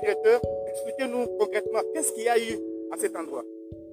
[0.00, 2.58] directeur, expliquez-nous concrètement qu'est-ce qu'il y a eu
[2.92, 3.44] à cet endroit.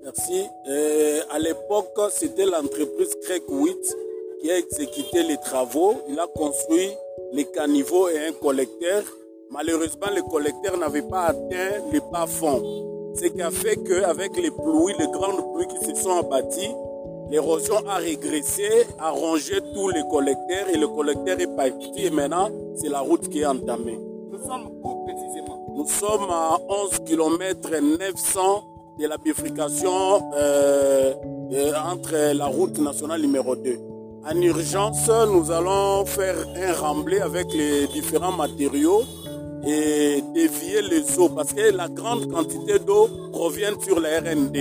[0.03, 0.45] Merci.
[0.67, 3.95] Euh, à l'époque, c'était l'entreprise Craig 8
[4.41, 6.01] qui a exécuté les travaux.
[6.09, 6.89] Il a construit
[7.33, 9.03] les caniveaux et un collecteur.
[9.51, 13.13] Malheureusement, le collecteur n'avait pas atteint les bas-fonds.
[13.13, 16.73] Ce qui a fait qu'avec les pluies, les grandes pluies qui se sont abattues,
[17.29, 22.49] l'érosion a régressé, a rongé tous les collecteurs et le collecteur est parti et maintenant,
[22.75, 23.99] c'est la route qui est entamée.
[24.31, 24.81] Nous sommes
[25.81, 28.63] Nous sommes à 11 km 900
[28.99, 31.11] de la bifurcation euh,
[31.53, 33.79] euh, entre la route nationale numéro 2.
[34.31, 39.01] En urgence, nous allons faire un remblai avec les différents matériaux
[39.65, 44.57] et dévier les eaux parce que la grande quantité d'eau provient sur la RND.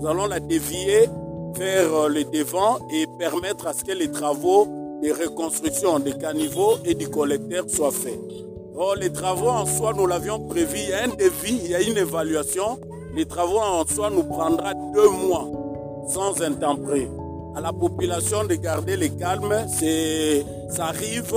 [0.00, 1.08] Nous allons la dévier
[1.54, 4.66] vers le devant et permettre à ce que les travaux
[5.04, 8.43] de reconstruction des caniveaux et du collecteur soient faits.
[8.76, 11.74] Oh, les travaux en soi, nous l'avions prévu, il y a un devis, il y
[11.76, 12.80] a une évaluation.
[13.14, 15.46] Les travaux en soi nous prendra deux mois
[16.08, 17.08] sans intempéries.
[17.54, 19.54] À la population de garder le calme,
[20.70, 21.32] ça arrive.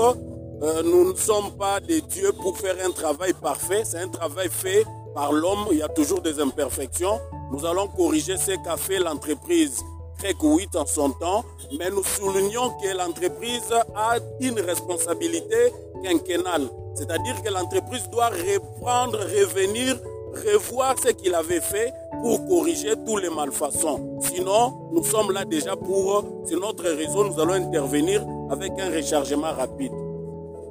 [0.63, 3.83] Euh, nous ne sommes pas des dieux pour faire un travail parfait.
[3.85, 5.67] C'est un travail fait par l'homme.
[5.71, 7.19] Il y a toujours des imperfections.
[7.51, 9.77] Nous allons corriger ce qu'a fait l'entreprise
[10.17, 11.45] Trek 8 en son temps,
[11.77, 15.71] mais nous soulignons que l'entreprise a une responsabilité
[16.03, 16.67] quinquennale.
[16.97, 19.97] C'est-à-dire que l'entreprise doit reprendre, revenir,
[20.33, 24.17] revoir ce qu'il avait fait pour corriger tous les malfaçons.
[24.21, 29.51] Sinon, nous sommes là déjà pour, c'est notre réseau, nous allons intervenir avec un rechargement
[29.53, 29.91] rapide.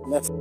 [0.08, 0.32] Merci.